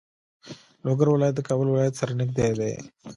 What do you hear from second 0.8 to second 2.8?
لوګر ولایت د کابل ولایت سره نږدې دی.